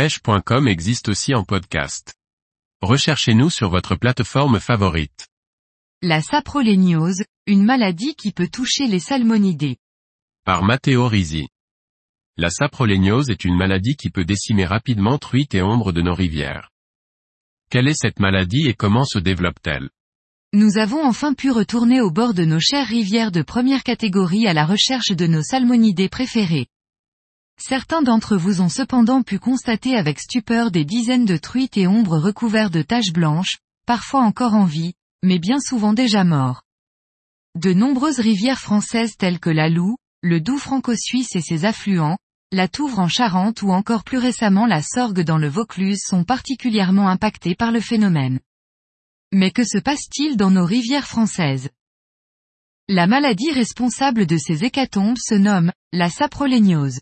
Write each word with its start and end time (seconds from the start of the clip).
pêche.com 0.00 0.66
existe 0.66 1.10
aussi 1.10 1.34
en 1.34 1.44
podcast. 1.44 2.14
Recherchez-nous 2.80 3.50
sur 3.50 3.68
votre 3.68 3.96
plateforme 3.96 4.58
favorite. 4.58 5.28
La 6.00 6.22
saproléniose, 6.22 7.22
une 7.46 7.62
maladie 7.62 8.14
qui 8.14 8.32
peut 8.32 8.48
toucher 8.48 8.86
les 8.86 8.98
salmonidés. 8.98 9.76
Par 10.46 10.62
Matteo 10.62 11.06
Risi. 11.06 11.48
La 12.38 12.48
saproléniose 12.48 13.28
est 13.28 13.44
une 13.44 13.58
maladie 13.58 13.94
qui 13.96 14.08
peut 14.08 14.24
décimer 14.24 14.64
rapidement 14.64 15.18
truites 15.18 15.54
et 15.54 15.60
ombres 15.60 15.92
de 15.92 16.00
nos 16.00 16.14
rivières. 16.14 16.70
Quelle 17.70 17.86
est 17.86 18.00
cette 18.00 18.20
maladie 18.20 18.68
et 18.68 18.74
comment 18.74 19.04
se 19.04 19.18
développe-t-elle? 19.18 19.90
Nous 20.54 20.78
avons 20.78 21.04
enfin 21.04 21.34
pu 21.34 21.50
retourner 21.50 22.00
au 22.00 22.10
bord 22.10 22.32
de 22.32 22.46
nos 22.46 22.58
chères 22.58 22.88
rivières 22.88 23.32
de 23.32 23.42
première 23.42 23.82
catégorie 23.82 24.46
à 24.46 24.54
la 24.54 24.64
recherche 24.64 25.10
de 25.10 25.26
nos 25.26 25.42
salmonidés 25.42 26.08
préférés. 26.08 26.68
Certains 27.60 28.00
d'entre 28.00 28.38
vous 28.38 28.62
ont 28.62 28.70
cependant 28.70 29.22
pu 29.22 29.38
constater 29.38 29.94
avec 29.94 30.18
stupeur 30.18 30.70
des 30.70 30.86
dizaines 30.86 31.26
de 31.26 31.36
truites 31.36 31.76
et 31.76 31.86
ombres 31.86 32.16
recouverts 32.16 32.70
de 32.70 32.80
taches 32.80 33.12
blanches, 33.12 33.58
parfois 33.86 34.22
encore 34.22 34.54
en 34.54 34.64
vie, 34.64 34.94
mais 35.22 35.38
bien 35.38 35.60
souvent 35.60 35.92
déjà 35.92 36.24
morts. 36.24 36.62
De 37.56 37.74
nombreuses 37.74 38.18
rivières 38.18 38.58
françaises 38.58 39.16
telles 39.18 39.38
que 39.38 39.50
la 39.50 39.68
Loue, 39.68 39.96
le 40.22 40.40
Doubs 40.40 40.58
franco-suisse 40.58 41.36
et 41.36 41.42
ses 41.42 41.66
affluents, 41.66 42.16
la 42.50 42.66
Touvre 42.66 42.98
en 42.98 43.08
Charente 43.08 43.60
ou 43.60 43.70
encore 43.72 44.04
plus 44.04 44.18
récemment 44.18 44.66
la 44.66 44.80
Sorgue 44.80 45.20
dans 45.20 45.38
le 45.38 45.48
Vaucluse 45.48 46.00
sont 46.02 46.24
particulièrement 46.24 47.10
impactées 47.10 47.54
par 47.54 47.72
le 47.72 47.80
phénomène. 47.80 48.40
Mais 49.32 49.50
que 49.50 49.64
se 49.64 49.78
passe-t-il 49.78 50.38
dans 50.38 50.50
nos 50.50 50.64
rivières 50.64 51.06
françaises? 51.06 51.68
La 52.88 53.06
maladie 53.06 53.52
responsable 53.52 54.26
de 54.26 54.38
ces 54.38 54.64
hécatombes 54.64 55.18
se 55.18 55.34
nomme 55.34 55.72
la 55.92 56.08
saproléniose. 56.08 57.00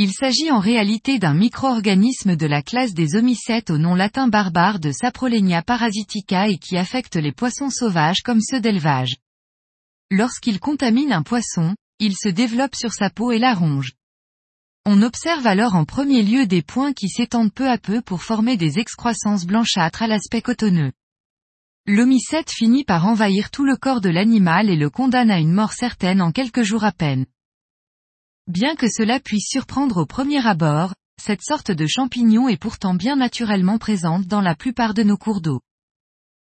Il 0.00 0.12
s'agit 0.12 0.52
en 0.52 0.60
réalité 0.60 1.18
d'un 1.18 1.34
micro-organisme 1.34 2.36
de 2.36 2.46
la 2.46 2.62
classe 2.62 2.94
des 2.94 3.16
homicètes 3.16 3.68
au 3.68 3.78
nom 3.78 3.96
latin 3.96 4.28
barbare 4.28 4.78
de 4.78 4.92
Saprolenia 4.92 5.60
parasitica 5.60 6.46
et 6.46 6.56
qui 6.56 6.76
affecte 6.76 7.16
les 7.16 7.32
poissons 7.32 7.68
sauvages 7.68 8.22
comme 8.22 8.40
ceux 8.40 8.60
d'élevage. 8.60 9.16
Lorsqu'il 10.12 10.60
contamine 10.60 11.12
un 11.12 11.24
poisson, 11.24 11.74
il 11.98 12.14
se 12.14 12.28
développe 12.28 12.76
sur 12.76 12.92
sa 12.92 13.10
peau 13.10 13.32
et 13.32 13.40
la 13.40 13.54
ronge. 13.54 13.94
On 14.86 15.02
observe 15.02 15.48
alors 15.48 15.74
en 15.74 15.84
premier 15.84 16.22
lieu 16.22 16.46
des 16.46 16.62
points 16.62 16.92
qui 16.92 17.08
s'étendent 17.08 17.52
peu 17.52 17.68
à 17.68 17.76
peu 17.76 18.00
pour 18.00 18.22
former 18.22 18.56
des 18.56 18.78
excroissances 18.78 19.46
blanchâtres 19.46 20.04
à 20.04 20.06
l'aspect 20.06 20.42
cotonneux. 20.42 20.92
L'homicète 21.86 22.52
finit 22.52 22.84
par 22.84 23.08
envahir 23.08 23.50
tout 23.50 23.64
le 23.64 23.74
corps 23.76 24.00
de 24.00 24.10
l'animal 24.10 24.70
et 24.70 24.76
le 24.76 24.90
condamne 24.90 25.32
à 25.32 25.40
une 25.40 25.52
mort 25.52 25.72
certaine 25.72 26.22
en 26.22 26.30
quelques 26.30 26.62
jours 26.62 26.84
à 26.84 26.92
peine. 26.92 27.26
Bien 28.48 28.76
que 28.76 28.88
cela 28.88 29.20
puisse 29.20 29.46
surprendre 29.46 29.98
au 29.98 30.06
premier 30.06 30.46
abord, 30.46 30.94
cette 31.22 31.42
sorte 31.42 31.70
de 31.70 31.86
champignon 31.86 32.48
est 32.48 32.56
pourtant 32.56 32.94
bien 32.94 33.14
naturellement 33.14 33.76
présente 33.76 34.26
dans 34.26 34.40
la 34.40 34.54
plupart 34.54 34.94
de 34.94 35.02
nos 35.02 35.18
cours 35.18 35.42
d'eau. 35.42 35.60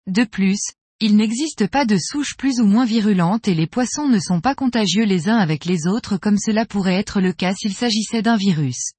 De 0.07 0.25
plus, 0.25 0.61
il 1.01 1.15
n'existe 1.17 1.67
pas 1.67 1.85
de 1.85 1.99
souche 1.99 2.39
plus 2.39 2.59
ou 2.61 2.65
moins 2.65 2.87
virulente 2.87 3.49
et 3.49 3.55
les 3.55 3.67
poissons 3.67 4.09
ne 4.09 4.19
sont 4.19 4.41
pas 4.41 4.55
contagieux 4.55 5.05
les 5.05 5.29
uns 5.29 5.37
avec 5.37 5.67
les 5.67 5.87
autres 5.87 6.17
comme 6.17 6.39
cela 6.39 6.65
pourrait 6.65 6.95
être 6.95 7.21
le 7.21 7.35
cas 7.35 7.53
s'il 7.53 7.75
s'agissait 7.75 8.23
d'un 8.23 8.37
virus. 8.37 8.93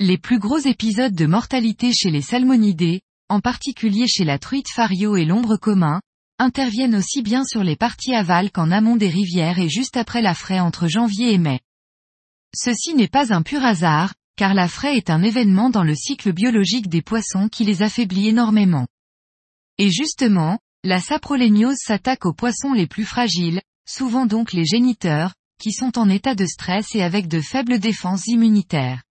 Les 0.00 0.16
plus 0.16 0.38
gros 0.38 0.58
épisodes 0.58 1.14
de 1.14 1.26
mortalité 1.26 1.92
chez 1.92 2.10
les 2.10 2.22
salmonidés, 2.22 3.02
en 3.28 3.40
particulier 3.40 4.06
chez 4.06 4.24
la 4.24 4.38
truite 4.38 4.70
fario 4.70 5.16
et 5.16 5.26
l'ombre 5.26 5.58
commun, 5.58 6.00
interviennent 6.38 6.96
aussi 6.96 7.20
bien 7.20 7.44
sur 7.44 7.62
les 7.62 7.76
parties 7.76 8.14
aval 8.14 8.50
qu'en 8.50 8.70
amont 8.70 8.96
des 8.96 9.10
rivières 9.10 9.58
et 9.58 9.68
juste 9.68 9.98
après 9.98 10.22
la 10.22 10.34
fraie 10.34 10.60
entre 10.60 10.88
janvier 10.88 11.34
et 11.34 11.38
mai. 11.38 11.60
Ceci 12.54 12.94
n'est 12.94 13.08
pas 13.08 13.34
un 13.34 13.42
pur 13.42 13.64
hasard, 13.64 14.14
car 14.36 14.54
la 14.54 14.68
fraie 14.68 14.96
est 14.96 15.10
un 15.10 15.22
événement 15.22 15.70
dans 15.70 15.82
le 15.82 15.94
cycle 15.94 16.32
biologique 16.32 16.88
des 16.88 17.02
poissons 17.02 17.48
qui 17.48 17.64
les 17.64 17.82
affaiblit 17.82 18.28
énormément. 18.28 18.86
Et 19.78 19.90
justement, 19.90 20.58
la 20.84 21.00
saproléniose 21.00 21.78
s'attaque 21.78 22.26
aux 22.26 22.32
poissons 22.32 22.72
les 22.72 22.86
plus 22.86 23.04
fragiles, 23.04 23.60
souvent 23.88 24.26
donc 24.26 24.52
les 24.52 24.64
géniteurs, 24.64 25.34
qui 25.60 25.72
sont 25.72 25.98
en 25.98 26.08
état 26.08 26.34
de 26.34 26.46
stress 26.46 26.94
et 26.94 27.02
avec 27.02 27.26
de 27.28 27.40
faibles 27.40 27.78
défenses 27.78 28.26
immunitaires. 28.26 29.02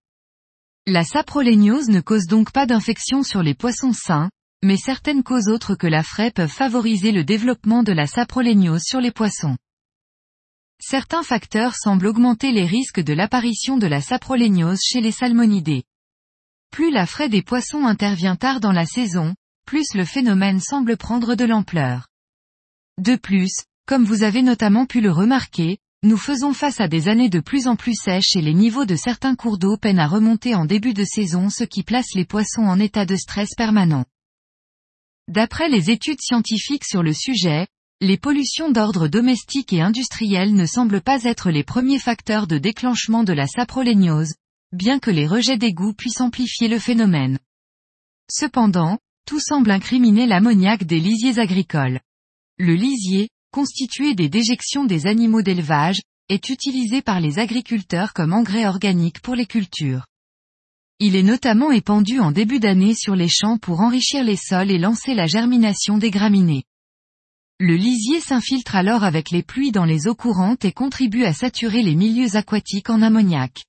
La 0.85 1.03
saproléniose 1.03 1.89
ne 1.89 2.01
cause 2.01 2.27
donc 2.27 2.51
pas 2.51 2.65
d'infection 2.65 3.23
sur 3.23 3.41
les 3.41 3.55
poissons 3.55 3.93
sains, 3.93 4.29
mais 4.63 4.77
certaines 4.77 5.23
causes 5.23 5.47
autres 5.47 5.75
que 5.75 5.87
la 5.87 6.03
fraie 6.03 6.31
peuvent 6.31 6.49
favoriser 6.49 7.11
le 7.11 7.23
développement 7.23 7.83
de 7.83 7.91
la 7.91 8.07
saproléniose 8.07 8.83
sur 8.83 9.01
les 9.01 9.11
poissons. 9.11 9.57
Certains 10.79 11.23
facteurs 11.23 11.75
semblent 11.75 12.07
augmenter 12.07 12.51
les 12.51 12.65
risques 12.65 12.99
de 12.99 13.13
l'apparition 13.13 13.77
de 13.77 13.87
la 13.87 14.01
saproléniose 14.01 14.81
chez 14.81 15.01
les 15.01 15.11
salmonidés. 15.11 15.83
Plus 16.71 16.91
la 16.91 17.05
fraie 17.05 17.29
des 17.29 17.41
poissons 17.41 17.85
intervient 17.85 18.35
tard 18.35 18.59
dans 18.59 18.71
la 18.71 18.85
saison, 18.85 19.35
plus 19.65 19.93
le 19.93 20.05
phénomène 20.05 20.59
semble 20.59 20.97
prendre 20.97 21.35
de 21.35 21.45
l'ampleur. 21.45 22.07
De 22.99 23.15
plus, 23.15 23.51
comme 23.85 24.05
vous 24.05 24.23
avez 24.23 24.41
notamment 24.41 24.85
pu 24.85 25.01
le 25.01 25.11
remarquer, 25.11 25.77
nous 26.03 26.17
faisons 26.17 26.53
face 26.53 26.81
à 26.81 26.87
des 26.87 27.07
années 27.07 27.29
de 27.29 27.39
plus 27.39 27.67
en 27.67 27.75
plus 27.75 27.95
sèches 27.95 28.35
et 28.35 28.41
les 28.41 28.53
niveaux 28.53 28.85
de 28.85 28.95
certains 28.95 29.35
cours 29.35 29.57
d'eau 29.57 29.77
peinent 29.77 29.99
à 29.99 30.07
remonter 30.07 30.53
en 30.53 30.65
début 30.65 30.93
de 30.93 31.05
saison 31.05 31.49
ce 31.49 31.63
qui 31.63 31.83
place 31.83 32.13
les 32.13 32.25
poissons 32.25 32.63
en 32.63 32.79
état 32.79 33.05
de 33.05 33.15
stress 33.15 33.55
permanent. 33.55 34.05
D'après 35.29 35.69
les 35.69 35.91
études 35.91 36.19
scientifiques 36.21 36.83
sur 36.83 37.03
le 37.03 37.13
sujet, 37.13 37.67
les 38.01 38.17
pollutions 38.17 38.71
d'ordre 38.71 39.07
domestique 39.07 39.71
et 39.73 39.81
industriel 39.81 40.53
ne 40.53 40.65
semblent 40.65 41.01
pas 41.01 41.23
être 41.23 41.51
les 41.51 41.63
premiers 41.63 41.99
facteurs 41.99 42.47
de 42.47 42.57
déclenchement 42.57 43.23
de 43.23 43.33
la 43.33 43.47
saproléniose, 43.47 44.33
bien 44.73 44.99
que 44.99 45.11
les 45.11 45.27
rejets 45.27 45.57
d'égouts 45.57 45.93
puissent 45.93 46.21
amplifier 46.21 46.67
le 46.67 46.79
phénomène. 46.79 47.39
Cependant, 48.29 48.99
tout 49.25 49.39
semble 49.39 49.71
incriminer 49.71 50.25
l'ammoniac 50.25 50.83
des 50.83 50.99
lisiers 50.99 51.39
agricoles. 51.39 52.01
Le 52.57 52.75
lisier, 52.75 53.29
constitué 53.51 54.15
des 54.15 54.29
déjections 54.29 54.85
des 54.85 55.07
animaux 55.07 55.41
d'élevage, 55.41 56.01
est 56.29 56.49
utilisé 56.49 57.01
par 57.01 57.19
les 57.19 57.39
agriculteurs 57.39 58.13
comme 58.13 58.33
engrais 58.33 58.65
organique 58.65 59.21
pour 59.21 59.35
les 59.35 59.45
cultures. 59.45 60.05
Il 60.99 61.15
est 61.15 61.23
notamment 61.23 61.71
épandu 61.71 62.19
en 62.19 62.31
début 62.31 62.59
d'année 62.59 62.95
sur 62.95 63.15
les 63.15 63.27
champs 63.27 63.57
pour 63.57 63.81
enrichir 63.81 64.23
les 64.23 64.37
sols 64.37 64.71
et 64.71 64.77
lancer 64.77 65.13
la 65.13 65.27
germination 65.27 65.97
des 65.97 66.11
graminées. 66.11 66.63
Le 67.59 67.75
lisier 67.75 68.19
s'infiltre 68.19 68.75
alors 68.75 69.03
avec 69.03 69.29
les 69.29 69.43
pluies 69.43 69.71
dans 69.71 69.85
les 69.85 70.07
eaux 70.07 70.15
courantes 70.15 70.65
et 70.65 70.71
contribue 70.71 71.23
à 71.23 71.33
saturer 71.33 71.81
les 71.81 71.95
milieux 71.95 72.35
aquatiques 72.35 72.89
en 72.89 73.01
ammoniac. 73.01 73.65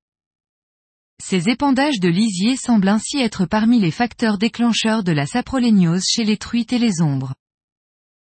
Ces 1.22 1.48
épandages 1.48 2.00
de 2.00 2.08
lisier 2.08 2.56
semblent 2.56 2.88
ainsi 2.88 3.18
être 3.18 3.46
parmi 3.46 3.78
les 3.78 3.90
facteurs 3.90 4.38
déclencheurs 4.38 5.04
de 5.04 5.12
la 5.12 5.26
saproléniose 5.26 6.04
chez 6.08 6.24
les 6.24 6.36
truites 6.36 6.72
et 6.72 6.78
les 6.78 7.00
ombres. 7.00 7.34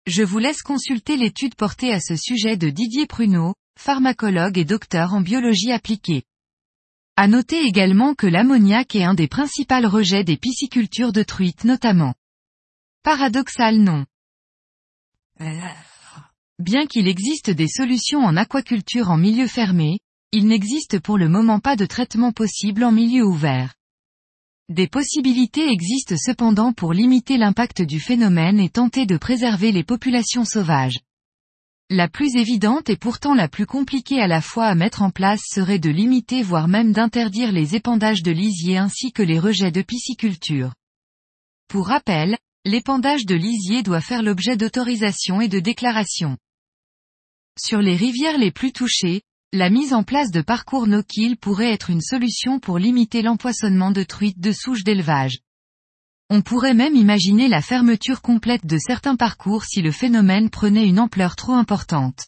Je 0.05 0.23
vous 0.23 0.37
laisse 0.37 0.61
consulter 0.61 1.15
l'étude 1.17 1.55
portée 1.55 1.93
à 1.93 1.99
ce 1.99 2.15
sujet 2.15 2.57
de 2.57 2.69
Didier 2.69 3.07
Pruneau, 3.07 3.55
pharmacologue 3.79 4.57
et 4.57 4.65
docteur 4.65 5.13
en 5.13 5.21
biologie 5.21 5.71
appliquée. 5.71 6.23
À 7.15 7.27
noter 7.27 7.61
également 7.61 8.15
que 8.15 8.27
l'ammoniac 8.27 8.95
est 8.95 9.03
un 9.03 9.13
des 9.13 9.27
principaux 9.27 9.87
rejets 9.87 10.23
des 10.23 10.37
piscicultures 10.37 11.13
de 11.13 11.23
truites 11.23 11.63
notamment. 11.63 12.15
Paradoxal 13.03 13.77
non. 13.77 14.05
Bien 16.59 16.85
qu'il 16.85 17.07
existe 17.07 17.49
des 17.49 17.67
solutions 17.67 18.19
en 18.19 18.37
aquaculture 18.37 19.09
en 19.09 19.17
milieu 19.17 19.47
fermé, 19.47 19.99
il 20.31 20.47
n'existe 20.47 20.99
pour 20.99 21.17
le 21.17 21.29
moment 21.29 21.59
pas 21.59 21.75
de 21.75 21.85
traitement 21.85 22.31
possible 22.31 22.83
en 22.83 22.91
milieu 22.91 23.23
ouvert. 23.25 23.73
Des 24.69 24.87
possibilités 24.87 25.69
existent 25.69 26.15
cependant 26.17 26.73
pour 26.73 26.93
limiter 26.93 27.37
l'impact 27.37 27.81
du 27.81 27.99
phénomène 27.99 28.59
et 28.59 28.69
tenter 28.69 29.05
de 29.05 29.17
préserver 29.17 29.71
les 29.71 29.83
populations 29.83 30.45
sauvages. 30.45 30.99
La 31.89 32.07
plus 32.07 32.35
évidente 32.37 32.89
et 32.89 32.95
pourtant 32.95 33.33
la 33.33 33.49
plus 33.49 33.65
compliquée 33.65 34.21
à 34.21 34.27
la 34.27 34.41
fois 34.41 34.67
à 34.67 34.75
mettre 34.75 35.01
en 35.01 35.11
place 35.11 35.41
serait 35.45 35.79
de 35.79 35.89
limiter 35.89 36.41
voire 36.41 36.67
même 36.67 36.93
d'interdire 36.93 37.51
les 37.51 37.75
épandages 37.75 38.23
de 38.23 38.31
lisier 38.31 38.77
ainsi 38.77 39.11
que 39.11 39.21
les 39.21 39.37
rejets 39.37 39.71
de 39.71 39.81
pisciculture. 39.81 40.73
Pour 41.67 41.87
rappel, 41.87 42.37
l'épandage 42.65 43.25
de 43.25 43.35
lisier 43.35 43.83
doit 43.83 44.01
faire 44.01 44.23
l'objet 44.23 44.55
d'autorisation 44.55 45.41
et 45.41 45.49
de 45.49 45.59
déclaration. 45.59 46.37
Sur 47.59 47.81
les 47.81 47.95
rivières 47.95 48.37
les 48.37 48.51
plus 48.51 48.71
touchées, 48.71 49.21
la 49.51 49.69
mise 49.69 49.93
en 49.93 50.03
place 50.03 50.31
de 50.31 50.41
parcours 50.41 50.87
no-kill 50.87 51.37
pourrait 51.37 51.71
être 51.71 51.89
une 51.89 52.01
solution 52.01 52.59
pour 52.59 52.79
limiter 52.79 53.21
l'empoisonnement 53.21 53.91
de 53.91 54.03
truites 54.03 54.39
de 54.39 54.51
souches 54.51 54.83
d'élevage. 54.83 55.39
On 56.29 56.41
pourrait 56.41 56.73
même 56.73 56.95
imaginer 56.95 57.47
la 57.47 57.61
fermeture 57.61 58.21
complète 58.21 58.65
de 58.65 58.77
certains 58.77 59.15
parcours 59.15 59.65
si 59.65 59.81
le 59.81 59.91
phénomène 59.91 60.49
prenait 60.49 60.87
une 60.87 60.99
ampleur 60.99 61.35
trop 61.35 61.53
importante. 61.53 62.27